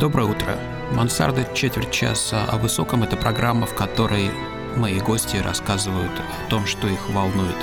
Доброе 0.00 0.24
утро. 0.28 0.58
Мансарда 0.90 1.48
четверть 1.54 1.92
часа 1.92 2.44
о 2.46 2.58
высоком– 2.58 3.02
это 3.04 3.16
программа, 3.16 3.64
в 3.64 3.76
которой 3.76 4.28
мои 4.76 4.98
гости 4.98 5.36
рассказывают 5.36 6.10
о 6.10 6.50
том, 6.50 6.66
что 6.66 6.88
их 6.88 7.08
волнует. 7.10 7.56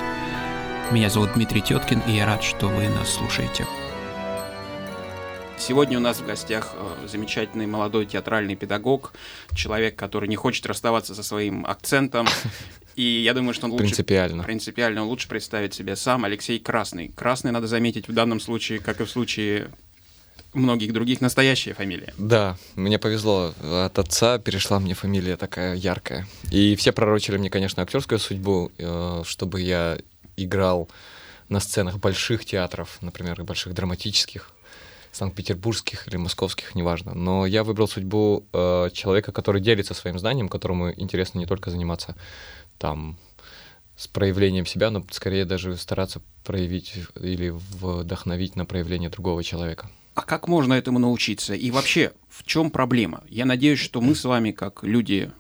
Меня 0.92 1.10
зовут 1.10 1.34
Дмитрий 1.34 1.62
Теткин, 1.62 2.00
и 2.08 2.14
я 2.14 2.26
рад, 2.26 2.42
что 2.42 2.68
вы 2.68 2.88
нас 2.88 3.16
слушаете. 3.16 3.68
Сегодня 5.58 5.98
у 5.98 6.02
нас 6.02 6.22
в 6.22 6.26
гостях 6.26 6.74
э, 6.74 7.08
замечательный 7.08 7.68
молодой 7.68 8.06
театральный 8.06 8.56
педагог, 8.56 9.12
человек, 9.54 9.98
который 9.98 10.30
не 10.30 10.38
хочет 10.38 10.66
расставаться 10.66 11.14
со 11.14 11.24
своим 11.24 11.66
акцентом. 11.66 12.28
И 12.96 13.04
я 13.04 13.34
думаю, 13.34 13.54
что 13.54 13.66
он 13.66 13.74
лучше... 13.74 13.84
Принципиально. 13.84 14.44
Принципиально. 14.44 15.02
Он 15.02 15.10
лучше 15.10 15.28
представит 15.28 15.74
себя 15.74 15.98
сам. 15.98 16.24
Алексей 16.24 16.60
Красный. 16.60 17.10
Красный, 17.10 17.52
надо 17.52 17.68
заметить, 17.68 18.08
в 18.08 18.14
данном 18.14 18.40
случае, 18.40 18.80
как 18.80 19.02
и 19.02 19.06
в 19.06 19.10
случае 19.10 19.70
многих 20.54 20.94
других, 20.94 21.22
настоящая 21.22 21.74
фамилия. 21.74 22.14
Да, 22.18 22.58
мне 22.76 23.00
повезло. 23.00 23.54
От 23.62 23.98
отца 24.00 24.38
перешла 24.38 24.80
мне 24.80 24.94
фамилия 24.94 25.38
такая 25.38 25.76
яркая. 25.76 26.28
И 26.52 26.76
все 26.76 26.92
пророчили 26.92 27.38
мне, 27.38 27.50
конечно, 27.50 27.84
актерскую 27.84 28.20
судьбу, 28.20 28.72
э, 28.78 29.24
чтобы 29.26 29.62
я 29.62 29.98
играл 30.38 30.90
на 31.50 31.60
сценах 31.60 32.00
больших 32.00 32.46
театров, 32.46 32.98
например, 33.02 33.44
больших 33.44 33.74
драматических, 33.74 34.52
санкт-петербургских 35.12 36.08
или 36.08 36.18
московских, 36.18 36.76
неважно. 36.76 37.14
Но 37.14 37.46
я 37.46 37.64
выбрал 37.64 37.88
судьбу 37.88 38.46
э, 38.54 38.90
человека, 38.94 39.32
который 39.32 39.62
делится 39.62 39.94
своим 39.94 40.18
знанием, 40.18 40.50
которому 40.50 40.92
интересно 40.92 41.40
не 41.40 41.46
только 41.46 41.70
заниматься 41.70 42.16
там 42.78 43.18
с 43.98 44.08
проявлением 44.08 44.66
себя, 44.66 44.90
но 44.90 45.06
скорее 45.12 45.46
даже 45.46 45.78
стараться 45.78 46.22
проявить 46.44 46.96
или 47.20 47.50
вдохновить 47.50 48.56
на 48.56 48.66
проявление 48.66 49.10
другого 49.10 49.44
человека. 49.44 49.90
А 50.14 50.22
как 50.24 50.48
можно 50.48 50.74
этому 50.74 51.00
научиться? 51.00 51.54
И 51.54 51.72
вообще, 51.72 52.14
в 52.30 52.44
чем 52.44 52.70
проблема? 52.70 53.24
Я 53.30 53.46
надеюсь, 53.46 53.80
что 53.80 54.02
мы 54.02 54.16
с 54.16 54.26
вами, 54.26 54.52
как 54.52 54.84
люди 54.84 55.32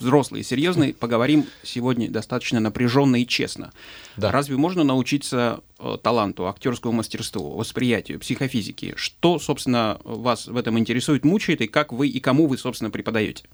взрослые 0.00 0.42
серьезные, 0.42 0.94
поговорим 0.94 1.46
сегодня 1.62 2.10
достаточно 2.10 2.58
напряженно 2.58 3.16
и 3.16 3.26
честно. 3.26 3.72
Да. 4.16 4.32
Разве 4.32 4.56
можно 4.56 4.82
научиться 4.82 5.60
э, 5.78 5.98
таланту, 6.02 6.48
актерскому 6.48 6.94
мастерству, 6.94 7.50
восприятию, 7.50 8.18
психофизике? 8.18 8.94
Что, 8.96 9.38
собственно, 9.38 10.00
вас 10.04 10.46
в 10.46 10.56
этом 10.56 10.78
интересует, 10.78 11.24
мучает, 11.24 11.60
и 11.60 11.66
как 11.66 11.92
вы 11.92 12.08
и 12.08 12.18
кому 12.18 12.46
вы, 12.46 12.56
собственно, 12.56 12.90
преподаете? 12.90 13.44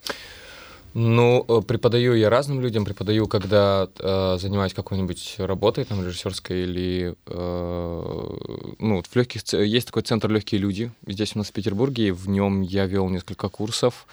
Ну, 0.99 1.45
э, 1.47 1.61
преподаю 1.61 2.15
я 2.15 2.31
разным 2.31 2.63
людям, 2.63 2.87
преподаю, 2.87 3.29
когда 3.29 3.87
э, 3.99 4.39
занимаюсь 4.41 4.73
какой-нибудь 4.73 5.35
работой, 5.37 5.85
там, 5.85 6.03
режиссерской 6.03 6.63
или... 6.63 7.15
Э, 7.27 8.75
ну, 8.79 9.03
в 9.03 9.17
легких... 9.17 9.43
Есть 9.53 9.89
такой 9.89 10.05
центр 10.05 10.31
«Легкие 10.31 10.59
люди» 10.59 10.91
здесь 11.07 11.37
у 11.37 11.39
нас 11.39 11.49
в 11.49 11.53
Петербурге, 11.53 12.15
в 12.15 12.31
нем 12.31 12.63
я 12.63 12.87
вел 12.87 13.11
несколько 13.11 13.51
курсов. 13.51 14.07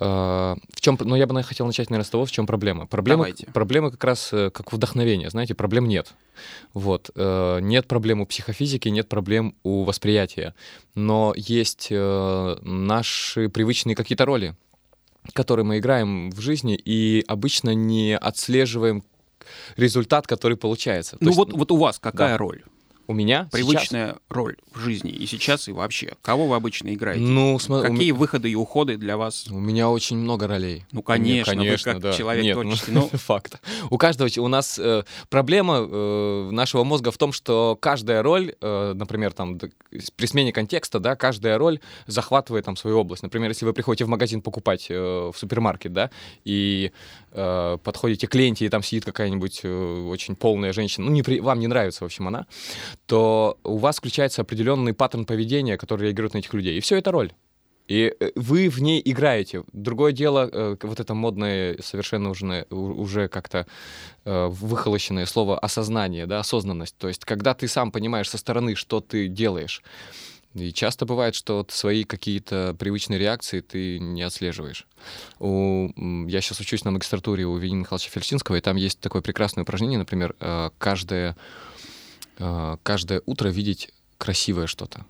Э, 0.00 0.56
в 0.74 0.80
чем, 0.82 0.98
ну, 1.00 1.16
я 1.16 1.26
бы 1.26 1.42
хотел 1.42 1.64
начать, 1.64 1.88
наверное, 1.88 2.06
с 2.06 2.10
того, 2.10 2.26
в 2.26 2.30
чем 2.30 2.46
проблема. 2.46 2.86
Проблема, 2.86 3.22
Давайте. 3.22 3.46
проблема 3.46 3.90
как 3.90 4.04
раз 4.04 4.34
э, 4.34 4.50
как 4.50 4.70
вдохновение, 4.70 5.30
знаете, 5.30 5.54
проблем 5.54 5.88
нет. 5.88 6.12
Вот. 6.74 7.10
Э, 7.14 7.58
нет 7.62 7.86
проблем 7.88 8.20
у 8.20 8.26
психофизики, 8.26 8.90
нет 8.90 9.08
проблем 9.08 9.54
у 9.62 9.84
восприятия. 9.84 10.54
Но 10.94 11.32
есть 11.36 11.88
наши 11.90 13.48
привычные 13.48 13.96
какие-то 13.96 14.26
роли, 14.26 14.54
который 15.32 15.64
мы 15.64 15.78
играем 15.78 16.30
в 16.30 16.40
жизни, 16.40 16.74
и 16.74 17.24
обычно 17.26 17.74
не 17.74 18.16
отслеживаем 18.16 19.04
результат, 19.76 20.26
который 20.26 20.56
получается. 20.56 21.16
Ну 21.20 21.30
То 21.30 21.36
вот, 21.36 21.48
есть, 21.48 21.58
вот 21.58 21.72
у 21.72 21.76
вас 21.76 21.98
какая 21.98 22.32
да. 22.32 22.38
роль? 22.38 22.62
У 23.06 23.14
меня 23.14 23.48
привычная 23.50 24.08
сейчас... 24.08 24.20
роль 24.28 24.56
в 24.72 24.78
жизни 24.78 25.10
и 25.10 25.26
сейчас 25.26 25.68
и 25.68 25.72
вообще. 25.72 26.14
Кого 26.22 26.46
вы 26.46 26.56
обычно 26.56 26.94
играете? 26.94 27.22
Ну, 27.22 27.58
см... 27.58 27.90
какие 27.90 28.12
у... 28.12 28.16
выходы 28.16 28.50
и 28.50 28.54
уходы 28.54 28.96
для 28.96 29.16
вас? 29.16 29.48
У 29.48 29.58
меня 29.58 29.90
очень 29.90 30.16
много 30.16 30.46
ролей. 30.46 30.84
Ну 30.92 31.02
конечно, 31.02 31.54
Мне, 31.54 31.64
конечно, 31.64 31.92
вы 31.92 31.94
как 31.94 32.02
да. 32.02 32.12
человек 32.12 32.44
Нет, 32.44 32.54
творческий. 32.54 32.92
Ну, 32.92 33.08
ну... 33.10 33.18
факт. 33.18 33.60
У 33.90 33.98
каждого 33.98 34.28
у 34.38 34.48
нас 34.48 34.78
э, 34.78 35.04
проблема 35.28 35.78
э, 35.78 36.50
нашего 36.52 36.84
мозга 36.84 37.10
в 37.10 37.18
том, 37.18 37.32
что 37.32 37.76
каждая 37.80 38.22
роль, 38.22 38.54
э, 38.60 38.92
например, 38.94 39.32
там 39.32 39.58
при 39.58 40.26
смене 40.26 40.52
контекста, 40.52 41.00
да, 41.00 41.16
каждая 41.16 41.58
роль 41.58 41.80
захватывает 42.06 42.64
там 42.64 42.76
свою 42.76 42.98
область. 42.98 43.22
Например, 43.22 43.50
если 43.50 43.64
вы 43.64 43.72
приходите 43.72 44.04
в 44.04 44.08
магазин 44.08 44.42
покупать 44.42 44.86
э, 44.90 45.30
в 45.32 45.34
супермаркет, 45.36 45.92
да, 45.92 46.10
и 46.44 46.92
э, 47.32 47.78
подходите 47.82 48.26
к 48.26 48.34
ленте 48.34 48.66
и 48.66 48.68
там 48.68 48.82
сидит 48.82 49.04
какая-нибудь 49.04 49.60
э, 49.64 50.06
очень 50.08 50.36
полная 50.36 50.72
женщина, 50.72 51.06
ну 51.06 51.12
не 51.12 51.22
при... 51.22 51.40
вам 51.40 51.58
не 51.58 51.66
нравится, 51.66 52.04
в 52.04 52.06
общем, 52.06 52.28
она 52.28 52.46
то 53.06 53.58
у 53.64 53.78
вас 53.78 53.98
включается 53.98 54.42
определенный 54.42 54.94
паттерн 54.94 55.24
поведения, 55.24 55.76
который 55.76 56.06
реагирует 56.06 56.34
на 56.34 56.38
этих 56.38 56.54
людей. 56.54 56.78
И 56.78 56.80
все 56.80 56.96
это 56.96 57.10
роль. 57.10 57.32
И 57.88 58.14
э, 58.18 58.30
вы 58.36 58.68
в 58.68 58.80
ней 58.80 59.02
играете. 59.04 59.64
Другое 59.72 60.12
дело, 60.12 60.48
э, 60.50 60.76
вот 60.82 61.00
это 61.00 61.14
модное, 61.14 61.76
совершенно 61.82 62.30
уже, 62.30 62.66
уже 62.70 63.28
как-то 63.28 63.66
э, 64.24 64.46
выхолощенное 64.46 65.26
слово 65.26 65.58
осознание, 65.58 66.26
да, 66.26 66.40
осознанность. 66.40 66.96
То 66.96 67.08
есть, 67.08 67.24
когда 67.24 67.54
ты 67.54 67.68
сам 67.68 67.90
понимаешь 67.90 68.30
со 68.30 68.38
стороны, 68.38 68.76
что 68.76 69.00
ты 69.00 69.28
делаешь. 69.28 69.82
И 70.54 70.72
часто 70.72 71.06
бывает, 71.06 71.34
что 71.34 71.66
свои 71.70 72.04
какие-то 72.04 72.76
привычные 72.78 73.18
реакции 73.18 73.60
ты 73.60 73.98
не 73.98 74.22
отслеживаешь. 74.22 74.86
У, 75.38 75.88
я 76.28 76.40
сейчас 76.42 76.60
учусь 76.60 76.84
на 76.84 76.90
магистратуре 76.90 77.46
у 77.46 77.56
Вениамина 77.56 77.80
Михайловича 77.80 78.10
Фельдсинского, 78.10 78.56
и 78.56 78.60
там 78.60 78.76
есть 78.76 79.00
такое 79.00 79.22
прекрасное 79.22 79.62
упражнение, 79.64 79.98
например, 79.98 80.36
каждое 80.76 81.38
каждое 82.36 83.22
утро 83.26 83.48
видеть 83.48 83.90
красивое 84.18 84.66
что-то. 84.66 85.06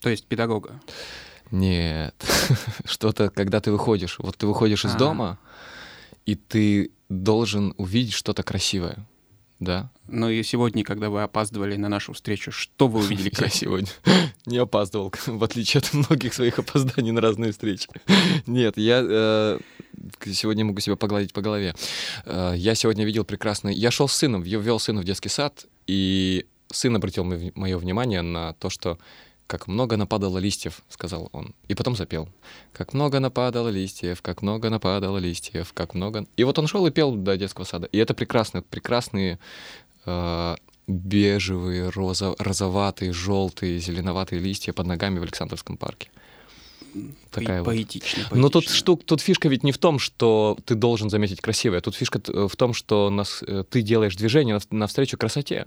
То 0.00 0.10
есть 0.10 0.26
педагога? 0.26 0.80
Нет. 1.50 2.14
что-то, 2.84 3.30
когда 3.30 3.60
ты 3.60 3.70
выходишь. 3.70 4.18
Вот 4.18 4.36
ты 4.36 4.46
выходишь 4.46 4.84
из 4.84 4.94
а. 4.94 4.98
дома, 4.98 5.38
и 6.26 6.34
ты 6.34 6.90
должен 7.08 7.74
увидеть 7.76 8.14
что-то 8.14 8.42
красивое. 8.42 9.06
Да. 9.60 9.92
Ну 10.08 10.28
и 10.28 10.42
сегодня, 10.42 10.82
когда 10.82 11.08
вы 11.08 11.22
опаздывали 11.22 11.76
на 11.76 11.88
нашу 11.88 12.14
встречу, 12.14 12.50
что 12.50 12.88
вы 12.88 12.98
увидели? 12.98 13.32
Я 13.40 13.48
сегодня 13.48 13.88
не 14.46 14.58
опаздывал, 14.58 15.12
в 15.26 15.44
отличие 15.44 15.78
от 15.78 15.92
многих 15.92 16.34
своих 16.34 16.58
опозданий 16.58 17.12
на 17.12 17.20
разные 17.20 17.52
встречи. 17.52 17.88
Нет, 18.46 18.76
я 18.76 19.00
э, 19.04 19.58
сегодня 20.26 20.64
могу 20.64 20.80
себя 20.80 20.96
погладить 20.96 21.32
по 21.32 21.42
голове. 21.42 21.76
Э, 22.24 22.54
я 22.56 22.74
сегодня 22.74 23.04
видел 23.04 23.24
прекрасный... 23.24 23.72
Я 23.72 23.92
шел 23.92 24.08
с 24.08 24.14
сыном, 24.14 24.42
вел 24.42 24.80
сына 24.80 25.00
в 25.00 25.04
детский 25.04 25.28
сад, 25.28 25.66
и 25.86 26.44
сын 26.72 26.96
обратил 26.96 27.24
мое 27.24 27.78
внимание 27.78 28.22
на 28.22 28.54
то, 28.54 28.70
что 28.70 28.98
«Как 29.46 29.66
много 29.66 29.98
нападало 29.98 30.38
листьев»,— 30.38 30.82
сказал 30.88 31.28
он. 31.32 31.54
И 31.68 31.74
потом 31.74 31.94
запел. 31.94 32.28
«Как 32.72 32.94
много 32.94 33.20
нападало 33.20 33.68
листьев, 33.68 34.22
как 34.22 34.40
много 34.40 34.70
нападало 34.70 35.18
листьев, 35.18 35.72
как 35.74 35.94
много...» 35.94 36.26
И 36.36 36.44
вот 36.44 36.58
он 36.58 36.66
шел 36.66 36.86
и 36.86 36.90
пел 36.90 37.12
до 37.14 37.36
детского 37.36 37.64
сада. 37.64 37.86
И 37.92 37.98
это 37.98 38.14
прекрасно, 38.14 38.62
прекрасные 38.62 39.38
э, 40.06 40.54
бежевые, 40.86 41.90
розо, 41.90 42.34
розоватые, 42.38 43.12
желтые, 43.12 43.78
зеленоватые 43.78 44.40
листья 44.40 44.72
под 44.72 44.86
ногами 44.86 45.18
в 45.18 45.22
Александровском 45.22 45.76
парке 45.76 46.10
такая 47.30 47.62
поэтично, 47.64 48.24
вот. 48.30 48.38
Но 48.38 48.48
тут, 48.48 48.68
штук, 48.68 49.04
тут 49.04 49.20
фишка 49.20 49.48
ведь 49.48 49.62
не 49.62 49.72
в 49.72 49.78
том, 49.78 49.98
что 49.98 50.56
ты 50.64 50.74
должен 50.74 51.10
заметить 51.10 51.40
красивое. 51.40 51.80
Тут 51.80 51.94
фишка 51.94 52.20
в 52.26 52.54
том, 52.56 52.74
что 52.74 53.10
нас, 53.10 53.42
э, 53.46 53.64
ты 53.68 53.82
делаешь 53.82 54.16
движение 54.16 54.58
навстречу 54.70 55.16
красоте. 55.16 55.66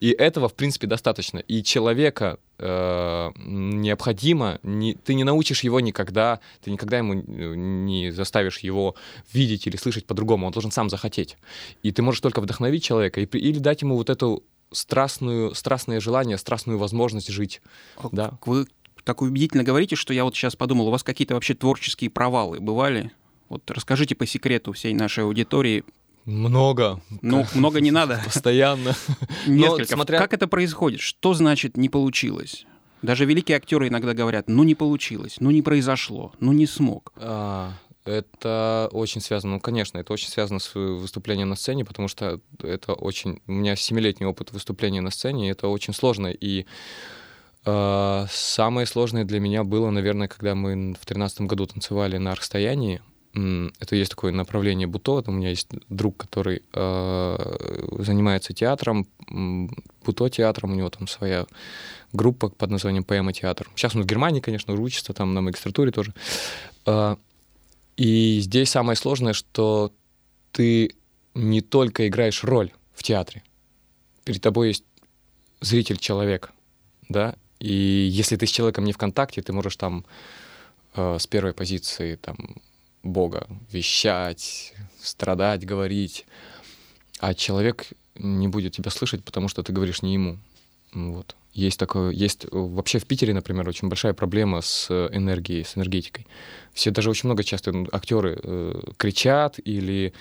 И 0.00 0.10
этого, 0.10 0.48
в 0.48 0.54
принципе, 0.54 0.86
достаточно. 0.86 1.38
И 1.38 1.62
человека 1.62 2.38
э, 2.58 3.30
необходимо, 3.36 4.60
не, 4.62 4.94
ты 4.94 5.14
не 5.14 5.24
научишь 5.24 5.64
его 5.64 5.80
никогда, 5.80 6.40
ты 6.62 6.70
никогда 6.70 6.98
ему 6.98 7.14
э, 7.14 7.54
не 7.56 8.10
заставишь 8.12 8.58
его 8.58 8.94
видеть 9.32 9.66
или 9.66 9.76
слышать 9.76 10.06
по-другому. 10.06 10.46
Он 10.46 10.52
должен 10.52 10.70
сам 10.70 10.88
захотеть. 10.88 11.36
И 11.82 11.90
ты 11.90 12.02
можешь 12.02 12.20
только 12.20 12.40
вдохновить 12.40 12.84
человека 12.84 13.20
и, 13.20 13.24
или 13.24 13.58
дать 13.58 13.82
ему 13.82 13.96
вот 13.96 14.10
эту 14.10 14.44
страстную, 14.70 15.54
страстное 15.54 16.00
желание, 16.00 16.38
страстную 16.38 16.78
возможность 16.78 17.28
жить. 17.28 17.60
А 17.96 18.08
да. 18.12 18.38
Вы 18.44 18.66
так 19.08 19.22
убедительно 19.22 19.64
говорите, 19.64 19.96
что 19.96 20.12
я 20.12 20.22
вот 20.22 20.36
сейчас 20.36 20.54
подумал, 20.54 20.88
у 20.88 20.90
вас 20.90 21.02
какие-то 21.02 21.32
вообще 21.32 21.54
творческие 21.54 22.10
провалы 22.10 22.60
бывали? 22.60 23.10
Вот 23.48 23.70
расскажите 23.70 24.14
по 24.14 24.26
секрету 24.26 24.74
всей 24.74 24.92
нашей 24.92 25.24
аудитории. 25.24 25.82
Много. 26.26 27.00
Ну, 27.22 27.46
много 27.54 27.80
не 27.80 27.90
надо. 27.90 28.20
Постоянно. 28.22 28.94
Несколько. 29.46 29.86
смотря... 29.86 30.18
Как 30.18 30.34
это 30.34 30.46
происходит? 30.46 31.00
Что 31.00 31.32
значит 31.32 31.78
не 31.78 31.88
получилось? 31.88 32.66
Даже 33.00 33.24
великие 33.24 33.56
актеры 33.56 33.88
иногда 33.88 34.12
говорят, 34.12 34.46
ну 34.46 34.62
не 34.62 34.74
получилось, 34.74 35.36
ну 35.40 35.50
не 35.50 35.62
произошло, 35.62 36.34
ну 36.38 36.52
не 36.52 36.66
смог. 36.66 37.14
А, 37.16 37.72
это 38.04 38.90
очень 38.92 39.22
связано, 39.22 39.54
ну, 39.54 39.60
конечно, 39.60 39.96
это 39.96 40.12
очень 40.12 40.28
связано 40.28 40.58
с 40.58 40.74
выступлением 40.74 41.48
на 41.48 41.56
сцене, 41.56 41.86
потому 41.86 42.08
что 42.08 42.42
это 42.62 42.92
очень... 42.92 43.40
У 43.46 43.52
меня 43.52 43.74
семилетний 43.74 44.26
опыт 44.26 44.52
выступления 44.52 45.00
на 45.00 45.10
сцене, 45.10 45.48
и 45.48 45.50
это 45.50 45.68
очень 45.68 45.94
сложно, 45.94 46.26
и 46.26 46.66
самое 47.64 48.86
сложное 48.86 49.24
для 49.24 49.40
меня 49.40 49.64
было, 49.64 49.90
наверное, 49.90 50.28
когда 50.28 50.54
мы 50.54 50.94
в 50.94 51.04
тринадцатом 51.04 51.46
году 51.46 51.66
танцевали 51.66 52.16
на 52.16 52.34
расстоянии. 52.34 53.02
Это 53.34 53.94
есть 53.94 54.10
такое 54.10 54.32
направление 54.32 54.86
буто. 54.86 55.22
У 55.26 55.30
меня 55.30 55.50
есть 55.50 55.68
друг, 55.88 56.16
который 56.16 56.62
э, 56.72 57.56
занимается 57.98 58.54
театром, 58.54 59.06
Путо 60.02 60.28
театром, 60.30 60.72
у 60.72 60.74
него 60.74 60.88
там 60.88 61.06
своя 61.06 61.46
группа 62.12 62.48
под 62.48 62.70
названием 62.70 63.04
Поэма 63.04 63.32
Театр. 63.32 63.68
Сейчас 63.74 63.94
он 63.94 64.02
в 64.02 64.06
Германии, 64.06 64.40
конечно, 64.40 64.72
учится 64.74 65.12
там 65.12 65.34
на 65.34 65.42
магистратуре 65.42 65.90
тоже. 65.90 66.14
А, 66.86 67.18
и 67.96 68.40
здесь 68.40 68.70
самое 68.70 68.96
сложное, 68.96 69.34
что 69.34 69.92
ты 70.52 70.94
не 71.34 71.60
только 71.60 72.08
играешь 72.08 72.42
роль 72.42 72.72
в 72.94 73.02
театре. 73.02 73.42
Перед 74.24 74.40
тобой 74.40 74.68
есть 74.68 74.84
зритель-человек, 75.60 76.50
да, 77.08 77.36
и 77.60 78.08
если 78.10 78.36
ты 78.36 78.46
с 78.46 78.50
человеком 78.50 78.84
не 78.84 78.92
в 78.92 78.98
контакте, 78.98 79.42
ты 79.42 79.52
можешь 79.52 79.76
там 79.76 80.04
э, 80.94 81.16
с 81.18 81.26
первой 81.26 81.52
позиции 81.52 82.16
там 82.16 82.36
Бога 83.02 83.46
вещать, 83.72 84.74
страдать, 85.00 85.64
говорить, 85.64 86.26
а 87.20 87.34
человек 87.34 87.86
не 88.16 88.48
будет 88.48 88.72
тебя 88.72 88.90
слышать, 88.90 89.24
потому 89.24 89.48
что 89.48 89.62
ты 89.62 89.72
говоришь 89.72 90.02
не 90.02 90.14
ему. 90.14 90.38
Вот. 90.92 91.36
Есть 91.52 91.78
такое, 91.78 92.12
есть 92.12 92.44
э, 92.44 92.48
вообще 92.52 92.98
в 92.98 93.06
Питере, 93.06 93.34
например, 93.34 93.68
очень 93.68 93.88
большая 93.88 94.14
проблема 94.14 94.60
с 94.60 94.86
э, 94.90 95.08
энергией, 95.12 95.64
с 95.64 95.76
энергетикой. 95.76 96.26
Все 96.72 96.90
даже 96.90 97.10
очень 97.10 97.28
много 97.28 97.42
часто 97.42 97.72
актеры 97.90 98.38
э, 98.40 98.80
кричат 98.96 99.58
или 99.64 100.12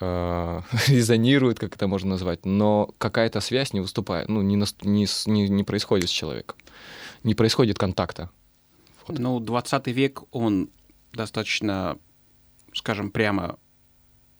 э, 0.00 0.60
резонируют, 0.88 1.58
как 1.58 1.74
это 1.74 1.86
можно 1.86 2.10
назвать, 2.10 2.44
но 2.44 2.90
какая-то 2.98 3.40
связь 3.40 3.72
не 3.72 3.80
выступает, 3.80 4.28
ну, 4.28 4.42
не, 4.42 4.56
не, 4.56 5.06
не, 5.26 5.48
не 5.48 5.64
происходит 5.64 6.08
с 6.08 6.12
человеком, 6.12 6.56
не 7.22 7.34
происходит 7.34 7.78
контакта. 7.78 8.30
Вот. 9.06 9.18
Ну, 9.18 9.40
20 9.40 9.86
век, 9.88 10.22
он 10.32 10.70
достаточно, 11.12 11.98
скажем 12.72 13.10
прямо, 13.10 13.58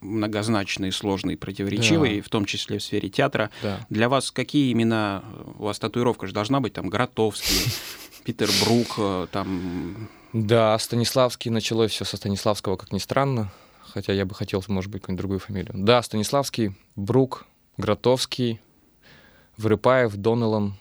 многозначный, 0.01 0.93
сложный, 0.93 1.37
противоречивый, 1.37 2.17
да. 2.17 2.23
в 2.23 2.29
том 2.29 2.45
числе 2.45 2.79
в 2.79 2.83
сфере 2.83 3.09
театра. 3.09 3.51
Да. 3.63 3.87
Для 3.91 4.09
вас 4.09 4.31
какие 4.31 4.73
имена? 4.73 5.25
У 5.59 5.65
вас 5.65 5.79
татуировка 5.79 6.27
же 6.27 6.33
должна 6.33 6.61
быть 6.61 6.75
там 6.75 6.89
Гротовский, 6.89 7.73
Питер 8.25 8.51
Брук, 8.65 8.95
э, 8.99 9.27
там... 9.33 10.09
Да, 10.33 10.79
Станиславский, 10.79 11.51
началось 11.51 11.93
все 11.93 12.05
со 12.05 12.17
Станиславского, 12.17 12.77
как 12.77 12.93
ни 12.93 12.99
странно, 12.99 13.53
хотя 13.97 14.13
я 14.13 14.27
бы 14.27 14.35
хотел, 14.35 14.63
может 14.69 14.91
быть, 14.91 15.01
какую-нибудь 15.01 15.19
другую 15.23 15.41
фамилию. 15.41 15.73
Да, 15.75 16.03
Станиславский, 16.03 16.75
Брук, 16.97 17.47
Гротовский, 17.79 18.61
Вырыпаев, 19.57 20.15
Донелан, 20.17 20.75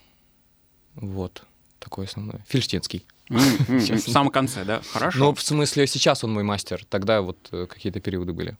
вот, 0.95 1.44
такой 1.79 2.07
основной. 2.07 2.41
Фильштинский. 2.50 3.06
В 3.29 4.00
самом 4.00 4.31
конце, 4.31 4.65
да? 4.65 4.81
Хорошо. 4.91 5.17
Ну, 5.17 5.33
в 5.33 5.41
смысле, 5.41 5.88
сейчас 5.88 6.25
он 6.25 6.33
мой 6.33 6.44
мастер, 6.44 6.83
тогда 6.89 7.21
вот 7.21 7.38
э, 7.53 7.67
какие-то 7.67 8.01
периоды 8.01 8.33
были. 8.33 8.57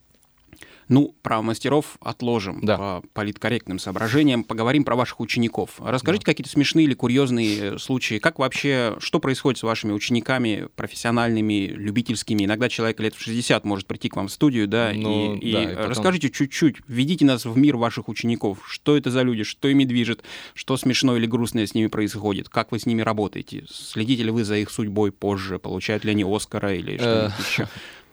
Ну, 0.88 1.16
про 1.22 1.42
мастеров 1.42 1.98
отложим 2.00 2.60
да. 2.62 2.78
по 2.78 3.04
политкорректным 3.14 3.80
соображениям. 3.80 4.44
Поговорим 4.44 4.84
про 4.84 4.96
ваших 4.96 5.20
учеников. 5.20 5.72
Расскажите 5.80 6.26
да. 6.26 6.32
какие-то 6.32 6.50
смешные 6.50 6.86
или 6.86 6.94
курьезные 6.94 7.80
случаи. 7.80 8.20
Как 8.20 8.40
вообще, 8.40 8.96
что 9.00 9.20
происходит 9.20 9.60
с 9.60 9.64
вашими 9.64 9.92
учениками, 9.92 10.68
профессиональными, 10.76 11.68
любительскими? 11.68 12.44
Иногда 12.46 12.70
человек 12.70 13.00
лет 13.00 13.16
в 13.16 13.22
60 13.22 13.66
может 13.66 13.88
прийти 13.88 14.10
к 14.10 14.16
вам 14.16 14.28
в 14.28 14.32
студию, 14.32 14.68
да, 14.68 14.92
ну, 14.94 15.36
и, 15.36 15.52
да, 15.52 15.64
и, 15.64 15.66
и 15.66 15.76
потом... 15.76 15.90
расскажите 15.90 16.30
чуть-чуть, 16.30 16.78
введите 16.88 17.26
нас 17.26 17.46
в 17.46 17.58
мир 17.58 17.78
ваших 17.78 18.08
учеников. 18.08 18.60
Что 18.68 18.96
это 18.96 19.10
за 19.10 19.24
люди, 19.24 19.44
что 19.44 19.68
ими 19.68 19.86
движет, 19.86 20.24
что 20.54 20.78
смешное 20.78 21.18
или 21.18 21.26
грустное 21.26 21.66
с 21.66 21.74
ними 21.74 21.88
происходит, 21.88 22.50
как 22.50 22.72
вы 22.72 22.80
с 22.80 22.86
ними 22.86 23.02
работаете? 23.02 23.66
Следите 23.70 24.24
ли 24.24 24.32
вы 24.32 24.44
за 24.44 24.58
их 24.58 24.70
судьбой 24.70 25.12
позже? 25.12 25.58
Получают 25.58 26.06
ли 26.06 26.12
они 26.12 26.24
Оскара 26.24 26.74
или 26.76 26.98
что-нибудь 26.98 27.34
э, 27.40 27.42
еще? 27.42 27.68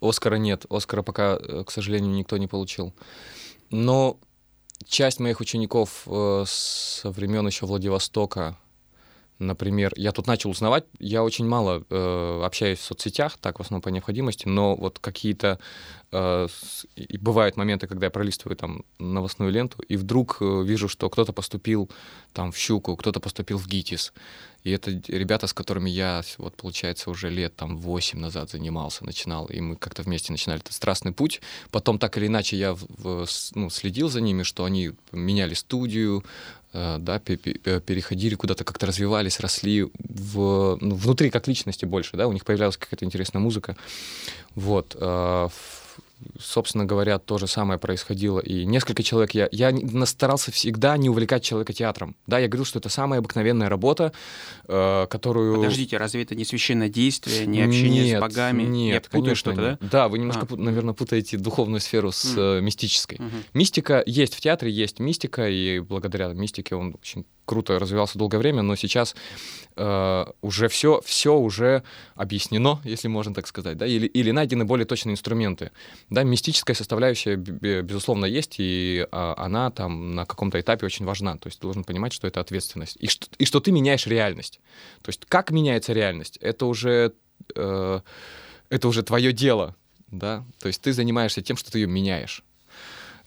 Оскара 0.00 0.36
нет. 0.36 0.66
Оскара 0.70 1.02
пока, 1.02 1.38
э, 1.40 1.64
к 1.66 1.70
сожалению, 1.70 2.12
никто 2.12 2.36
не 2.36 2.46
получил. 2.46 2.92
Но 3.70 4.18
часть 4.86 5.20
моих 5.20 5.40
учеников 5.40 6.02
э, 6.06 6.44
со 6.46 7.10
времен 7.10 7.46
еще 7.46 7.66
Владивостока, 7.66 8.56
например, 9.38 9.92
я 9.96 10.12
тут 10.12 10.26
начал 10.26 10.50
узнавать, 10.50 10.84
я 10.98 11.22
очень 11.22 11.46
мало 11.46 11.84
э, 11.88 12.42
общаюсь 12.44 12.78
в 12.78 12.84
соцсетях, 12.84 13.38
так 13.38 13.58
в 13.58 13.62
основном 13.62 13.82
по 13.82 13.88
необходимости, 13.88 14.48
но 14.48 14.74
вот 14.74 14.98
какие-то 14.98 15.58
и 16.12 17.18
бывают 17.18 17.56
моменты, 17.56 17.86
когда 17.86 18.06
я 18.06 18.10
пролистываю 18.10 18.56
там 18.56 18.84
новостную 18.98 19.52
ленту, 19.52 19.80
и 19.82 19.96
вдруг 19.96 20.38
э, 20.40 20.62
вижу, 20.64 20.88
что 20.88 21.08
кто-то 21.08 21.32
поступил 21.32 21.88
там 22.32 22.50
в 22.50 22.56
Щуку, 22.56 22.96
кто-то 22.96 23.20
поступил 23.20 23.58
в 23.58 23.68
ГИТИС. 23.68 24.12
И 24.64 24.70
это 24.72 24.90
ребята, 25.08 25.46
с 25.46 25.54
которыми 25.54 25.88
я, 25.88 26.22
вот 26.38 26.56
получается, 26.56 27.10
уже 27.10 27.30
лет 27.30 27.54
там 27.54 27.78
8 27.78 28.18
назад 28.18 28.50
занимался, 28.50 29.04
начинал, 29.04 29.46
и 29.46 29.60
мы 29.60 29.76
как-то 29.76 30.02
вместе 30.02 30.32
начинали 30.32 30.60
этот 30.60 30.72
страстный 30.72 31.12
путь. 31.12 31.40
Потом 31.70 31.98
так 31.98 32.18
или 32.18 32.26
иначе 32.26 32.56
я 32.56 32.74
в, 32.74 33.26
ну, 33.54 33.70
следил 33.70 34.10
за 34.10 34.20
ними, 34.20 34.42
что 34.42 34.64
они 34.64 34.92
меняли 35.12 35.54
студию, 35.54 36.24
э, 36.72 36.96
да, 36.98 37.20
переходили 37.20 38.34
куда-то, 38.34 38.64
как-то 38.64 38.86
развивались, 38.86 39.38
росли 39.38 39.84
в, 39.84 40.76
ну, 40.80 40.94
внутри 40.96 41.30
как 41.30 41.46
личности 41.46 41.84
больше, 41.84 42.16
да, 42.16 42.26
у 42.26 42.32
них 42.32 42.44
появлялась 42.44 42.76
какая-то 42.76 43.04
интересная 43.04 43.40
музыка. 43.40 43.76
Вот. 44.56 44.96
Э, 44.98 45.48
собственно 46.38 46.84
говоря, 46.84 47.18
то 47.18 47.38
же 47.38 47.46
самое 47.46 47.78
происходило. 47.78 48.40
И 48.40 48.64
несколько 48.64 49.02
человек... 49.02 49.32
Я, 49.32 49.48
я 49.52 49.72
старался 50.06 50.52
всегда 50.52 50.96
не 50.96 51.08
увлекать 51.08 51.42
человека 51.42 51.72
театром. 51.72 52.16
Да, 52.26 52.38
я 52.38 52.48
говорил, 52.48 52.64
что 52.64 52.78
это 52.78 52.88
самая 52.88 53.20
обыкновенная 53.20 53.68
работа, 53.68 54.12
э, 54.68 55.06
которую... 55.08 55.56
Подождите, 55.56 55.96
разве 55.96 56.22
это 56.22 56.34
не 56.34 56.44
священное 56.44 56.88
действие, 56.88 57.46
не 57.46 57.62
общение 57.62 58.04
нет, 58.04 58.18
с 58.18 58.20
богами? 58.20 58.62
Нет, 58.62 59.08
я 59.12 59.18
путаю 59.18 59.36
что-то, 59.36 59.78
да? 59.80 59.88
Да, 59.90 60.08
вы 60.08 60.18
немножко, 60.18 60.46
а. 60.50 60.56
наверное, 60.56 60.94
путаете 60.94 61.36
духовную 61.36 61.80
сферу 61.80 62.12
с 62.12 62.36
mm. 62.36 62.60
мистической. 62.60 63.18
Mm-hmm. 63.18 63.44
Мистика 63.54 64.02
есть 64.06 64.34
в 64.34 64.40
театре, 64.40 64.70
есть 64.70 64.98
мистика, 65.00 65.48
и 65.48 65.80
благодаря 65.80 66.28
мистике 66.28 66.74
он 66.74 66.96
очень 67.00 67.24
круто 67.50 67.80
развивался 67.80 68.16
долгое 68.16 68.38
время, 68.38 68.62
но 68.62 68.76
сейчас 68.76 69.16
э, 69.74 70.24
уже 70.40 70.68
все, 70.68 71.00
все 71.04 71.36
уже 71.36 71.82
объяснено, 72.14 72.80
если 72.84 73.08
можно 73.08 73.34
так 73.34 73.48
сказать, 73.48 73.76
да, 73.76 73.88
или, 73.88 74.06
или 74.06 74.30
найдены 74.30 74.64
более 74.64 74.86
точные 74.86 75.14
инструменты. 75.14 75.72
Да, 76.10 76.22
мистическая 76.22 76.74
составляющая, 76.74 77.34
безусловно, 77.34 78.24
есть, 78.24 78.54
и 78.58 79.04
э, 79.10 79.34
она 79.36 79.72
там 79.72 80.14
на 80.14 80.26
каком-то 80.26 80.60
этапе 80.60 80.86
очень 80.86 81.04
важна. 81.04 81.36
То 81.38 81.48
есть 81.48 81.58
ты 81.58 81.62
должен 81.62 81.82
понимать, 81.82 82.12
что 82.12 82.28
это 82.28 82.38
ответственность, 82.38 82.96
и 83.00 83.08
что, 83.08 83.26
и 83.36 83.44
что 83.44 83.58
ты 83.58 83.72
меняешь 83.72 84.06
реальность. 84.06 84.60
То 85.02 85.08
есть 85.08 85.26
как 85.26 85.50
меняется 85.50 85.92
реальность, 85.92 86.36
это 86.40 86.66
уже, 86.66 87.14
э, 87.56 88.00
это 88.68 88.88
уже 88.88 89.02
твое 89.02 89.32
дело, 89.32 89.74
да, 90.06 90.44
то 90.60 90.68
есть 90.68 90.80
ты 90.82 90.92
занимаешься 90.92 91.42
тем, 91.42 91.56
что 91.56 91.72
ты 91.72 91.80
ее 91.80 91.88
меняешь. 91.88 92.44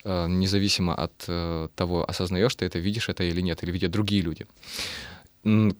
Э, 0.05 0.27
независимо 0.27 0.93
от 0.95 1.13
э, 1.27 1.69
того, 1.75 2.03
осознаешь 2.09 2.55
ты 2.55 2.65
это, 2.65 2.77
видишь 2.77 3.07
это 3.07 3.23
или 3.23 3.41
нет, 3.41 3.63
или 3.63 3.71
видят 3.71 3.91
другие 3.91 4.21
люди. 4.21 4.45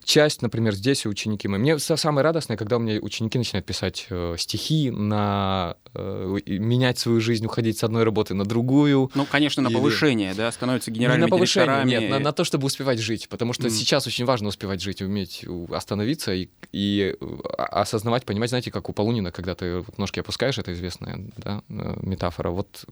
Часть, 0.04 0.42
например, 0.42 0.76
здесь 0.76 1.06
ученики 1.06 1.48
мои. 1.48 1.58
Мне 1.58 1.80
самое 1.80 2.24
радостное, 2.24 2.58
когда 2.58 2.76
у 2.76 2.80
меня 2.80 3.00
ученики 3.00 3.38
начинают 3.38 3.66
писать 3.66 4.08
э, 4.10 4.36
стихи, 4.38 4.92
на 4.92 5.78
э, 5.94 6.38
менять 6.46 7.00
свою 7.00 7.22
жизнь, 7.22 7.46
уходить 7.46 7.78
с 7.78 7.84
одной 7.86 8.04
работы 8.04 8.34
на 8.34 8.44
другую. 8.44 9.10
Ну, 9.16 9.26
конечно, 9.26 9.64
на 9.64 9.70
или... 9.70 9.76
повышение, 9.76 10.34
да, 10.34 10.52
становятся 10.52 10.92
генеральными 10.92 11.28
не 11.28 11.32
на 11.32 11.38
повышение, 11.38 11.68
директорами. 11.68 12.02
Нет, 12.02 12.12
на, 12.12 12.20
на 12.20 12.34
то, 12.34 12.44
чтобы 12.44 12.66
успевать 12.66 13.00
жить, 13.00 13.30
потому 13.30 13.54
что 13.54 13.68
mm. 13.68 13.70
сейчас 13.70 14.06
очень 14.06 14.26
важно 14.26 14.50
успевать 14.50 14.82
жить, 14.82 15.02
уметь 15.02 15.46
остановиться 15.72 16.34
и, 16.34 16.50
и 16.74 17.16
а, 17.58 17.82
осознавать, 17.82 18.26
понимать, 18.26 18.50
знаете, 18.50 18.70
как 18.70 18.90
у 18.90 18.94
Полунина, 18.94 19.32
когда 19.32 19.56
ты 19.56 19.86
ножки 19.98 20.20
опускаешь, 20.20 20.58
это 20.58 20.74
известная 20.74 21.26
да, 21.38 21.62
э, 21.70 22.00
метафора. 22.02 22.50
Вот 22.50 22.86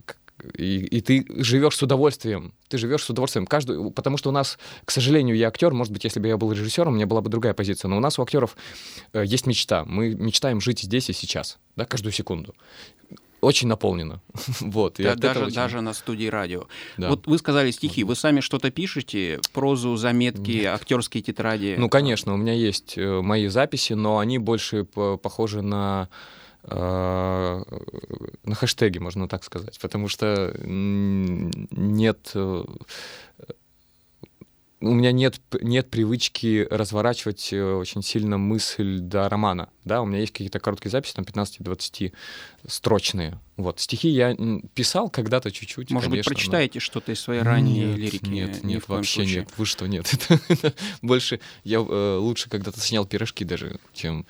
и, 0.57 0.79
и 0.79 1.01
ты 1.01 1.25
живешь 1.43 1.75
с 1.75 1.83
удовольствием. 1.83 2.53
Ты 2.67 2.77
живешь 2.77 3.03
с 3.03 3.09
удовольствием. 3.09 3.45
Каждую, 3.45 3.91
потому 3.91 4.17
что 4.17 4.29
у 4.29 4.31
нас, 4.31 4.57
к 4.85 4.91
сожалению, 4.91 5.35
я 5.35 5.47
актер. 5.47 5.73
Может 5.73 5.93
быть, 5.93 6.03
если 6.03 6.19
бы 6.19 6.27
я 6.27 6.37
был 6.37 6.51
режиссером, 6.51 6.93
у 6.93 6.95
меня 6.95 7.07
была 7.07 7.21
бы 7.21 7.29
другая 7.29 7.53
позиция. 7.53 7.89
Но 7.89 7.97
у 7.97 7.99
нас 7.99 8.19
у 8.19 8.21
актеров 8.21 8.55
э, 9.13 9.23
есть 9.25 9.47
мечта. 9.47 9.85
Мы 9.85 10.13
мечтаем 10.13 10.61
жить 10.61 10.79
здесь 10.81 11.09
и 11.09 11.13
сейчас, 11.13 11.57
да, 11.75 11.85
каждую 11.85 12.11
секунду 12.11 12.55
очень 13.41 13.67
наполнено. 13.67 14.21
вот, 14.61 14.95
да, 14.97 15.15
даже, 15.15 15.45
очень... 15.45 15.55
даже 15.55 15.81
на 15.81 15.93
студии 15.93 16.27
радио. 16.27 16.67
Да. 16.97 17.09
Вот 17.09 17.27
вы 17.27 17.37
сказали 17.37 17.71
стихи. 17.71 18.03
Вы 18.03 18.15
сами 18.15 18.39
что-то 18.39 18.71
пишете? 18.71 19.39
Прозу, 19.51 19.95
заметки, 19.95 20.51
Нет. 20.51 20.75
актерские 20.75 21.23
тетради? 21.23 21.75
Ну, 21.77 21.89
конечно, 21.89 22.33
у 22.33 22.37
меня 22.37 22.53
есть 22.53 22.97
э, 22.97 23.21
мои 23.21 23.47
записи, 23.47 23.93
но 23.93 24.19
они 24.19 24.37
больше 24.37 24.85
похожи 24.85 25.61
на 25.61 26.07
на 26.63 27.63
хэштеге, 28.55 28.99
можно 28.99 29.27
так 29.27 29.43
сказать, 29.43 29.79
потому 29.79 30.07
что 30.07 30.55
нет 30.63 32.31
э, 32.35 32.63
у 34.81 34.93
меня 34.93 35.11
нет, 35.11 35.39
нет 35.61 35.89
привычки 35.89 36.67
разворачивать 36.69 37.53
э, 37.53 37.73
очень 37.73 38.01
сильно 38.01 38.37
мысль 38.37 38.99
до 38.99 39.29
романа. 39.29 39.69
Да, 39.85 40.01
у 40.01 40.05
меня 40.05 40.19
есть 40.19 40.33
какие-то 40.33 40.59
короткие 40.59 40.91
записи, 40.91 41.13
там 41.13 41.23
15-20 41.23 42.13
строчные. 42.67 43.39
Вот. 43.57 43.79
Стихи 43.79 44.09
я 44.09 44.35
писал 44.73 45.09
когда-то 45.09 45.51
чуть-чуть, 45.51 45.91
Может 45.91 46.09
конечно, 46.09 46.29
быть, 46.29 46.35
прочитаете 46.35 46.77
но... 46.77 46.81
что-то 46.81 47.11
из 47.11 47.19
своей 47.19 47.41
ранней 47.41 47.85
нет, 47.85 47.97
лирики? 47.97 48.29
Нет, 48.29 48.63
нет, 48.63 48.87
вообще 48.87 49.21
случае. 49.21 49.39
нет. 49.41 49.49
Вы 49.57 49.65
что, 49.65 49.87
нет. 49.87 50.29
Больше 51.03 51.39
я 51.63 51.77
э, 51.77 52.17
лучше 52.17 52.49
когда-то 52.49 52.79
снял 52.79 53.05
пирожки 53.05 53.45
даже, 53.45 53.79
чем 53.93 54.25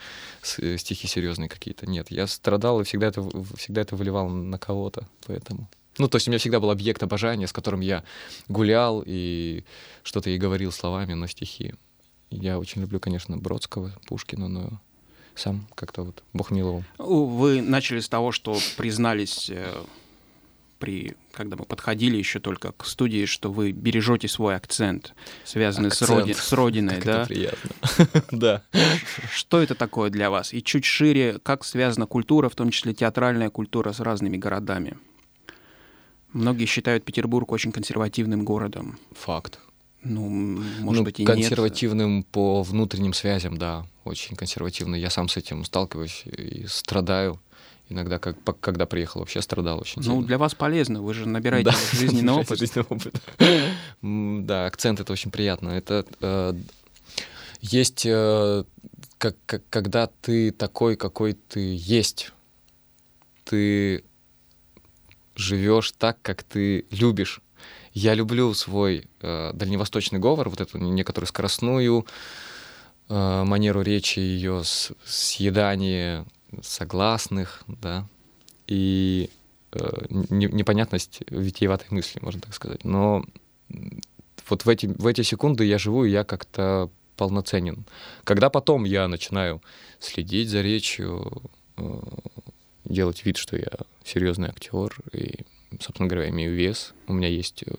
э, 0.57 0.77
стихи 0.77 1.07
серьезные 1.07 1.47
какие-то. 1.47 1.89
Нет, 1.89 2.11
я 2.11 2.27
страдал 2.27 2.81
и 2.81 2.83
всегда 2.83 3.07
это, 3.07 3.21
всегда 3.55 3.81
это 3.81 3.95
выливал 3.95 4.27
на 4.29 4.57
кого-то, 4.57 5.07
поэтому... 5.25 5.69
Ну, 6.01 6.07
то 6.07 6.15
есть 6.15 6.27
у 6.27 6.31
меня 6.31 6.39
всегда 6.39 6.59
был 6.59 6.71
объект 6.71 7.03
обожания, 7.03 7.45
с 7.45 7.53
которым 7.53 7.81
я 7.81 8.03
гулял 8.47 9.03
и 9.05 9.63
что-то 10.01 10.31
ей 10.31 10.39
говорил 10.39 10.71
словами 10.71 11.13
на 11.13 11.27
стихи. 11.27 11.75
Я 12.31 12.57
очень 12.57 12.81
люблю, 12.81 12.99
конечно, 12.99 13.37
Бродского, 13.37 13.91
Пушкина, 14.07 14.47
но 14.47 14.81
сам 15.35 15.67
как-то 15.75 16.01
вот 16.01 16.23
Бог 16.33 16.49
миловал. 16.49 16.83
Вы 16.97 17.61
начали 17.61 17.99
с 17.99 18.09
того, 18.09 18.31
что 18.31 18.57
признались 18.77 19.51
э, 19.51 19.71
при, 20.79 21.15
когда 21.33 21.55
мы 21.55 21.65
подходили 21.65 22.17
еще 22.17 22.39
только 22.39 22.71
к 22.71 22.87
студии, 22.87 23.25
что 23.25 23.51
вы 23.51 23.71
бережете 23.71 24.27
свой 24.27 24.55
акцент, 24.55 25.13
связанный 25.43 25.89
акцент. 25.89 26.09
С, 26.09 26.13
роди, 26.13 26.33
с 26.33 26.51
родиной, 26.51 26.95
как 26.95 27.05
да? 27.05 27.21
Это 27.21 27.27
приятно. 27.27 27.69
да. 28.31 28.63
Что 29.31 29.61
это 29.61 29.75
такое 29.75 30.09
для 30.09 30.31
вас? 30.31 30.51
И 30.51 30.63
чуть 30.63 30.83
шире, 30.83 31.37
как 31.43 31.63
связана 31.63 32.07
культура, 32.07 32.49
в 32.49 32.55
том 32.55 32.71
числе 32.71 32.95
театральная 32.95 33.51
культура, 33.51 33.93
с 33.93 33.99
разными 33.99 34.37
городами? 34.37 34.97
Многие 36.33 36.65
считают 36.65 37.03
Петербург 37.03 37.51
очень 37.51 37.71
консервативным 37.71 38.45
городом. 38.45 38.97
Факт. 39.11 39.59
Ну, 40.03 40.29
может 40.29 40.99
ну, 40.99 41.03
быть, 41.03 41.19
и 41.19 41.25
консервативным 41.25 42.17
нет. 42.17 42.27
по 42.27 42.63
внутренним 42.63 43.13
связям, 43.13 43.57
да, 43.57 43.85
очень 44.03 44.35
консервативный. 44.35 44.99
Я 44.99 45.09
сам 45.09 45.29
с 45.29 45.37
этим 45.37 45.63
сталкиваюсь 45.63 46.23
и 46.25 46.65
страдаю. 46.67 47.39
Иногда, 47.87 48.19
как, 48.19 48.37
когда 48.61 48.85
приехал, 48.85 49.19
вообще 49.19 49.41
страдал 49.41 49.79
очень 49.79 49.97
ну, 49.97 50.03
сильно. 50.03 50.19
Ну, 50.21 50.25
для 50.25 50.37
вас 50.37 50.55
полезно, 50.55 51.01
вы 51.01 51.13
же 51.13 51.27
набираете 51.27 51.71
да, 51.71 51.77
жизненный 51.91 52.33
опыт. 52.33 52.57
жизненный 52.57 52.85
опыт. 52.89 54.45
да, 54.47 54.65
акцент 54.65 55.01
это 55.01 55.11
очень 55.11 55.29
приятно. 55.29 55.69
Это 55.69 56.05
э, 56.21 56.53
есть, 57.59 58.05
э, 58.05 58.63
как, 59.17 59.35
как, 59.45 59.61
когда 59.69 60.07
ты 60.07 60.51
такой, 60.51 60.95
какой 60.95 61.33
ты 61.33 61.75
есть, 61.77 62.31
ты 63.43 64.03
живешь 65.41 65.91
так, 65.91 66.21
как 66.21 66.43
ты 66.43 66.85
любишь. 66.91 67.41
Я 67.93 68.13
люблю 68.13 68.53
свой 68.53 69.09
э, 69.21 69.51
дальневосточный 69.53 70.19
говор, 70.19 70.49
вот 70.49 70.61
эту 70.61 70.77
некоторую 70.77 71.27
скоростную 71.27 72.05
э, 73.09 73.43
манеру 73.43 73.81
речи, 73.81 74.19
ее 74.19 74.63
съедание 75.03 76.25
согласных, 76.61 77.63
да, 77.67 78.07
и 78.67 79.29
э, 79.73 80.05
непонятность 80.09 81.21
витиеватой 81.29 81.87
мысли, 81.89 82.19
можно 82.21 82.41
так 82.41 82.53
сказать. 82.53 82.85
Но 82.85 83.25
вот 84.49 84.65
в 84.65 84.69
эти, 84.69 84.85
в 84.85 85.07
эти 85.07 85.21
секунды 85.23 85.65
я 85.65 85.77
живу, 85.77 86.05
и 86.05 86.11
я 86.11 86.23
как-то 86.23 86.89
полноценен. 87.17 87.85
Когда 88.23 88.49
потом 88.49 88.85
я 88.85 89.07
начинаю 89.07 89.61
следить 89.99 90.49
за 90.49 90.61
речью, 90.61 91.43
э, 91.77 91.99
делать 92.91 93.25
вид, 93.25 93.37
что 93.37 93.57
я 93.57 93.69
серьезный 94.03 94.49
актер, 94.49 94.95
и, 95.13 95.45
собственно 95.79 96.09
говоря, 96.09 96.29
имею 96.29 96.53
вес. 96.53 96.93
У 97.07 97.13
меня 97.13 97.27
есть 97.27 97.63
э, 97.65 97.73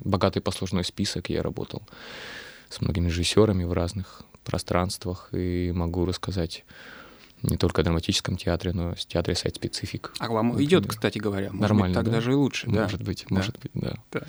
богатый 0.00 0.40
послужной 0.40 0.84
список, 0.84 1.30
я 1.30 1.42
работал 1.42 1.82
с 2.68 2.80
многими 2.80 3.06
режиссерами 3.06 3.64
в 3.64 3.72
разных 3.72 4.22
пространствах, 4.44 5.28
и 5.32 5.72
могу 5.74 6.04
рассказать 6.04 6.64
не 7.42 7.56
только 7.56 7.80
в 7.80 7.84
драматическом 7.84 8.36
театре, 8.36 8.72
но 8.72 8.92
и 8.92 8.94
в 8.94 9.04
театре 9.04 9.36
сайт-специфик. 9.36 10.12
А 10.18 10.28
вам 10.28 10.48
например. 10.48 10.68
идет, 10.68 10.86
кстати 10.86 11.18
говоря. 11.18 11.48
Может 11.48 11.60
Нормально, 11.60 11.88
быть, 11.88 11.94
так 11.94 12.04
да? 12.06 12.10
даже 12.12 12.32
и 12.32 12.34
лучше. 12.34 12.68
Может 12.68 12.98
да? 12.98 13.04
быть, 13.04 13.26
да. 13.28 13.34
может 13.36 13.58
быть, 13.58 13.70
да. 13.74 13.94
да. 14.12 14.20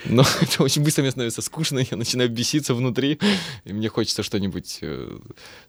Но 0.08 0.24
это 0.40 0.62
очень 0.62 0.82
быстро 0.82 1.02
мне 1.02 1.10
становится 1.10 1.42
скучно, 1.42 1.80
я 1.90 1.96
начинаю 1.96 2.30
беситься 2.30 2.74
внутри, 2.74 3.18
и 3.64 3.72
мне 3.72 3.88
хочется 3.88 4.22
что-нибудь 4.22 4.78
э, 4.80 5.18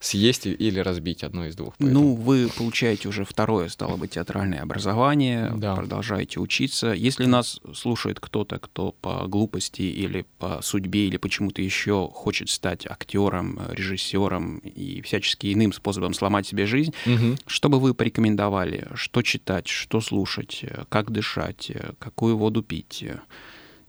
съесть 0.00 0.46
или 0.46 0.78
разбить 0.78 1.22
одно 1.22 1.46
из 1.46 1.54
двух. 1.54 1.74
Поэтому... 1.78 2.00
Ну, 2.00 2.14
вы 2.14 2.48
получаете 2.48 3.08
уже 3.08 3.24
второе, 3.24 3.68
стало 3.68 3.96
быть, 3.96 4.12
театральное 4.12 4.62
образование, 4.62 5.52
да. 5.56 5.74
продолжаете 5.74 6.40
учиться. 6.40 6.92
Если 6.92 7.26
нас 7.26 7.60
слушает 7.74 8.20
кто-то, 8.20 8.58
кто 8.58 8.92
по 8.92 9.26
глупости 9.26 9.82
или 9.82 10.24
по 10.38 10.60
судьбе 10.62 11.08
или 11.08 11.16
почему-то 11.18 11.60
еще 11.60 12.08
хочет 12.12 12.48
стать 12.48 12.86
актером, 12.86 13.60
режиссером 13.70 14.58
и 14.58 15.02
всячески 15.02 15.52
иным 15.52 15.72
способом 15.72 16.14
сломать 16.14 16.46
себе 16.46 16.66
жизнь, 16.66 16.94
угу. 17.06 17.36
что 17.46 17.68
бы 17.68 17.78
вы 17.78 17.94
порекомендовали? 17.94 18.88
Что 18.94 19.22
читать, 19.22 19.68
что 19.68 20.00
слушать, 20.00 20.64
как 20.88 21.10
дышать, 21.10 21.70
какую 21.98 22.36
воду 22.36 22.62
пить? 22.62 23.04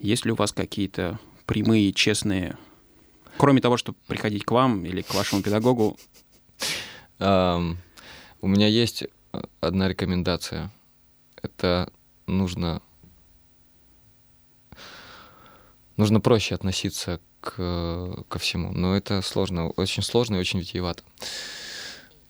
Есть 0.03 0.25
ли 0.25 0.33
у 0.33 0.36
вас 0.36 0.51
какие-то 0.51 1.17
прямые, 1.45 1.93
честные, 1.93 2.57
кроме 3.38 3.62
того, 3.62 3.77
чтобы 3.77 3.98
приходить 4.05 4.43
к 4.43 4.51
вам 4.51 4.86
или 4.86 5.01
к 5.01 5.13
вашему 5.13 5.41
педагогу? 5.41 5.98
Um, 7.19 7.77
у 8.41 8.48
меня 8.48 8.67
есть 8.67 9.05
одна 9.62 9.88
рекомендация. 9.88 10.74
Это 11.41 11.89
нужно 12.27 12.81
нужно 15.95 16.19
проще 16.19 16.55
относиться 16.55 17.22
к, 17.39 18.25
ко 18.27 18.39
всему. 18.39 18.74
Но 18.74 18.98
это 18.98 19.22
сложно, 19.22 19.69
очень 19.69 20.03
сложно 20.03 20.36
и 20.36 20.39
очень 20.39 20.60
витиевато. 20.60 21.01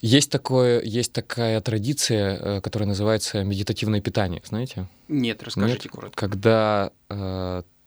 Есть, 0.05 0.29
такое, 0.29 0.81
есть 0.83 1.13
такая 1.13 1.61
традиция, 1.61 2.37
э, 2.37 2.61
которая 2.61 2.89
называется 2.89 3.41
медитативное 3.45 4.01
питание, 4.01 4.41
знаете? 4.43 4.85
Нет, 5.07 5.41
расскажите 5.43 5.83
Нет? 5.83 5.91
коротко. 5.93 6.19
Когда 6.19 6.91
э, 7.02 7.02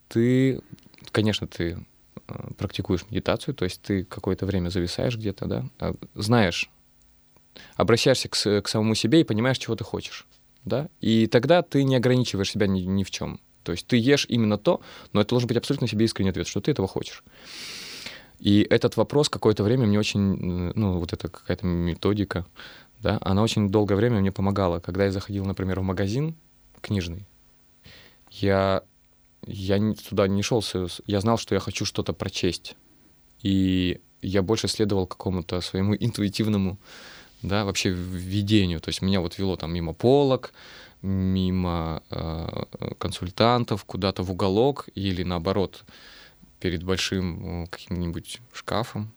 ты, 0.09 0.61
конечно, 1.13 1.47
ты 1.47 1.79
э, 2.29 2.49
практикуешь 2.57 3.07
медитацию, 3.11 3.55
то 3.55 3.65
есть 3.65 3.83
ты 3.83 4.05
какое-то 4.05 4.47
время 4.47 4.69
зависаешь 4.69 5.17
где-то, 5.17 5.47
да, 5.47 5.65
а 5.79 5.95
знаешь, 6.15 6.71
обращаешься 7.77 8.29
к, 8.29 8.63
к 8.63 8.69
самому 8.69 8.95
себе 8.95 9.21
и 9.21 9.25
понимаешь, 9.25 9.59
чего 9.59 9.77
ты 9.77 9.85
хочешь, 9.85 10.27
да, 10.65 10.89
и 11.01 11.27
тогда 11.27 11.63
ты 11.63 11.85
не 11.85 11.97
ограничиваешь 11.97 12.51
себя 12.51 12.67
ни, 12.67 12.81
ни 12.81 13.05
в 13.05 13.11
чем. 13.11 13.41
То 13.63 13.73
есть 13.73 13.87
ты 13.87 13.97
ешь 13.97 14.27
именно 14.29 14.59
то, 14.59 14.81
но 15.13 15.21
это 15.21 15.31
должен 15.31 15.49
быть 15.49 15.57
абсолютно 15.57 15.89
себе 15.89 16.05
искренний 16.05 16.31
ответ, 16.31 16.47
что 16.47 16.61
ты 16.61 16.71
этого 16.71 16.87
хочешь. 16.87 17.25
И 18.39 18.65
этот 18.69 18.97
вопрос 18.97 19.29
какое-то 19.29 19.65
время 19.65 19.87
мне 19.87 19.99
очень, 19.99 20.73
ну, 20.75 20.99
вот 20.99 21.13
эта 21.13 21.29
какая-то 21.29 21.67
методика, 21.67 22.47
да, 23.01 23.19
она 23.23 23.43
очень 23.43 23.69
долгое 23.69 23.97
время 23.97 24.21
мне 24.21 24.31
помогала. 24.31 24.79
Когда 24.79 25.05
я 25.05 25.11
заходил, 25.11 25.45
например, 25.47 25.81
в 25.81 25.83
магазин 25.83 26.37
книжный, 26.81 27.27
я 28.31 28.83
я 29.47 29.79
туда 30.09 30.29
не 30.29 30.43
шел, 30.43 30.63
я 31.07 31.21
знал, 31.21 31.39
что 31.39 31.55
я 31.55 31.61
хочу 31.61 31.85
что-то 31.85 32.13
прочесть. 32.13 32.77
И 33.43 34.01
я 34.23 34.43
больше 34.43 34.69
следовал 34.69 35.07
какому-то 35.07 35.61
своему 35.61 35.95
интуитивному, 36.01 36.79
да, 37.43 37.65
вообще 37.65 37.91
видению. 37.91 38.81
То 38.81 38.89
есть 38.89 39.03
меня 39.03 39.21
вот 39.21 39.39
вело 39.39 39.57
там 39.57 39.73
мимо 39.73 39.93
полок, 39.93 40.53
мимо 41.03 42.03
э, 42.11 42.65
консультантов, 42.99 43.85
куда-то 43.85 44.23
в 44.23 44.33
уголок 44.33 44.89
или 44.95 45.23
наоборот 45.23 45.85
перед 46.59 46.83
большим 46.83 47.65
э, 47.65 47.67
каким-нибудь 47.69 48.41
шкафом 48.53 49.13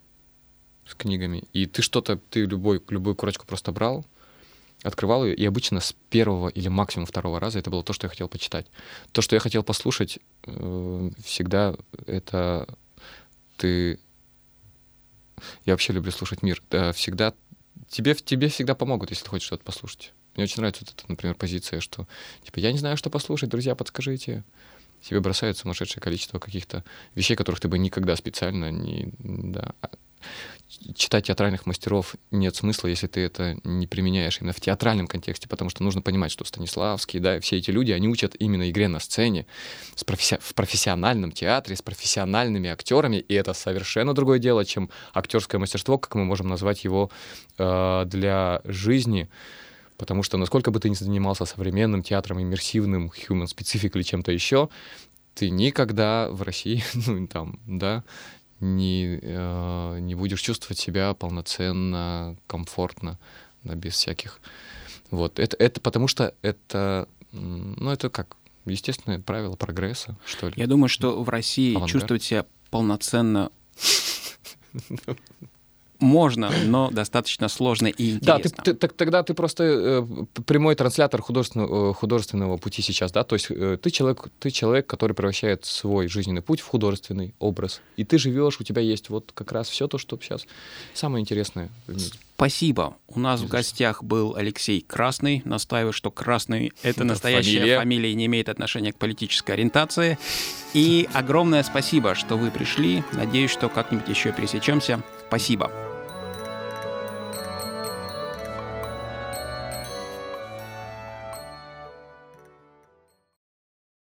с 0.86 0.94
книгами. 0.94 1.46
И 1.54 1.66
ты 1.66 1.82
что-то, 1.82 2.18
ты 2.30 2.46
любой, 2.46 2.82
любую 2.90 3.16
курочку 3.16 3.46
просто 3.46 3.72
брал, 3.72 4.06
открывал 4.84 5.26
ее, 5.26 5.36
и 5.36 5.46
обычно 5.46 5.80
с 5.80 5.94
первого 6.10 6.50
или 6.50 6.68
максимум 6.68 7.06
второго 7.06 7.40
раза 7.40 7.60
это 7.60 7.70
было 7.70 7.84
то, 7.84 7.94
что 7.94 8.06
я 8.06 8.10
хотел 8.10 8.28
почитать. 8.28 8.68
То, 9.12 9.22
что 9.22 9.36
я 9.36 9.40
хотел 9.40 9.64
послушать, 9.64 10.20
э, 10.46 11.10
всегда 11.24 11.76
это 12.08 12.68
ты... 13.58 14.00
Я 15.66 15.74
вообще 15.74 15.94
люблю 15.94 16.12
слушать 16.12 16.42
мир. 16.44 16.62
Да, 16.70 16.92
всегда... 16.94 17.34
Тебе, 17.90 18.14
тебе 18.16 18.50
всегда 18.50 18.76
помогут, 18.76 19.10
если 19.10 19.24
ты 19.24 19.30
хочешь 19.30 19.48
что-то 19.48 19.64
послушать. 19.64 20.14
Мне 20.36 20.44
очень 20.44 20.58
нравится 20.58 20.86
вот 20.86 20.94
эта, 20.94 21.10
например, 21.10 21.36
позиция, 21.36 21.80
что, 21.80 22.08
типа, 22.44 22.60
я 22.60 22.72
не 22.72 22.78
знаю, 22.78 22.98
что 22.98 23.10
послушать, 23.10 23.50
друзья, 23.50 23.76
подскажите. 23.76 24.44
Тебе 25.02 25.22
бросают 25.22 25.58
сумасшедшее 25.58 26.02
количество 26.02 26.40
каких-то 26.40 26.84
вещей, 27.16 27.36
которых 27.36 27.60
ты 27.62 27.68
бы 27.68 27.78
никогда 27.78 28.16
специально 28.16 28.70
не... 28.70 29.14
Да 29.20 29.74
читать 30.96 31.28
театральных 31.28 31.66
мастеров 31.66 32.16
нет 32.32 32.56
смысла, 32.56 32.88
если 32.88 33.08
ты 33.08 33.22
это 33.22 33.58
не 33.64 33.88
применяешь 33.88 34.40
именно 34.40 34.54
в 34.54 34.62
театральном 34.62 35.08
контексте, 35.08 35.48
потому 35.48 35.70
что 35.70 35.84
нужно 35.84 36.02
понимать, 36.02 36.32
что 36.32 36.46
Станиславский, 36.46 37.20
да, 37.20 37.40
все 37.40 37.58
эти 37.58 37.72
люди, 37.72 37.92
они 37.92 38.08
учат 38.08 38.36
именно 38.40 38.70
игре 38.70 38.88
на 38.88 39.00
сцене, 39.00 39.46
с 39.96 40.04
професси... 40.04 40.38
в 40.40 40.54
профессиональном 40.54 41.32
театре, 41.32 41.76
с 41.76 41.82
профессиональными 41.82 42.70
актерами, 42.70 43.18
и 43.18 43.34
это 43.34 43.54
совершенно 43.54 44.14
другое 44.14 44.40
дело, 44.40 44.64
чем 44.66 44.90
актерское 45.14 45.60
мастерство, 45.60 45.98
как 45.98 46.16
мы 46.16 46.26
можем 46.26 46.48
назвать 46.48 46.84
его 46.84 47.10
э, 47.58 48.04
для 48.06 48.62
жизни, 48.64 49.30
потому 49.98 50.24
что 50.24 50.38
насколько 50.38 50.72
бы 50.72 50.80
ты 50.80 50.90
ни 50.90 50.94
занимался 50.94 51.46
современным 51.46 52.04
театром, 52.04 52.42
иммерсивным, 52.42 53.12
human 53.12 53.48
specific 53.48 53.92
или 53.96 54.04
чем-то 54.04 54.32
еще, 54.32 54.70
ты 55.34 55.50
никогда 55.50 56.30
в 56.30 56.42
России, 56.42 56.84
ну, 57.08 57.28
там, 57.28 57.60
да, 57.66 58.04
не, 58.60 59.20
э, 59.22 60.00
не 60.00 60.16
будешь 60.16 60.42
чувствовать 60.42 60.80
себя 60.80 61.14
полноценно, 61.14 62.38
комфортно, 62.48 63.18
да, 63.64 63.76
без 63.76 63.94
всяких. 63.94 64.40
Вот. 65.12 65.40
Это, 65.40 65.56
это 65.58 65.82
потому 65.82 66.08
что 66.08 66.34
это, 66.42 67.08
ну, 67.32 67.90
это 67.92 68.10
как 68.10 68.36
естественное 68.66 69.20
правило 69.20 69.56
прогресса, 69.56 70.18
что 70.26 70.48
ли. 70.48 70.54
Я 70.56 70.68
думаю, 70.68 70.90
что 70.90 71.24
в 71.24 71.30
России 71.30 71.72
Авангард. 71.72 71.92
чувствовать 71.92 72.24
себя 72.24 72.46
полноценно 72.70 73.52
можно, 76.00 76.52
но 76.66 76.90
достаточно 76.92 77.50
сложно 77.50 77.88
и 77.88 78.12
интересно. 78.12 78.20
Да, 78.22 78.40
ты, 78.40 78.50
ты, 78.50 78.74
так, 78.74 78.94
тогда 78.94 79.24
ты 79.24 79.34
просто 79.34 79.64
э, 79.64 80.42
прямой 80.46 80.76
транслятор 80.76 81.22
художественного, 81.22 81.92
э, 81.92 81.94
художественного 81.94 82.58
пути 82.58 82.82
сейчас, 82.82 83.12
да? 83.12 83.24
То 83.24 83.36
есть 83.36 83.48
э, 83.50 83.78
ты, 83.82 83.90
человек, 83.90 84.28
ты 84.40 84.50
человек, 84.50 84.88
который 84.88 85.14
превращает 85.14 85.66
свой 85.66 86.08
жизненный 86.08 86.42
путь 86.42 86.62
в 86.62 86.68
художественный 86.68 87.34
образ. 87.40 87.82
И 87.98 88.06
ты 88.06 88.18
живешь, 88.18 88.60
у 88.60 88.64
тебя 88.64 88.82
есть 88.82 89.10
вот 89.10 89.32
как 89.34 89.52
раз 89.52 89.70
все 89.70 89.88
то, 89.88 89.98
что 89.98 90.18
сейчас 90.22 90.46
самое 90.94 91.22
интересное 91.22 91.70
в 91.88 91.96
мире. 91.96 92.12
Спасибо. 92.36 92.96
У 93.10 93.20
нас 93.20 93.42
в 93.42 93.50
гостях 93.50 94.02
был 94.02 94.36
Алексей 94.38 94.80
Красный. 94.80 95.42
Настаиваю, 95.44 95.92
что 95.92 96.10
Красный— 96.10 96.72
это 96.84 97.04
настоящая 97.04 97.58
фамилия. 97.60 97.78
фамилия 97.80 98.12
и 98.14 98.16
не 98.16 98.26
имеет 98.28 98.48
отношения 98.48 98.94
к 98.94 98.96
политической 98.96 99.52
ориентации. 99.52 100.18
И 100.74 101.10
огромное 101.14 101.64
спасибо, 101.64 102.16
что 102.16 102.38
вы 102.38 102.50
пришли. 102.50 103.04
Надеюсь, 103.12 103.52
что 103.52 103.68
как-нибудь 103.68 104.08
еще 104.08 104.32
пересечемся. 104.32 105.02
Спасибо. 105.28 105.89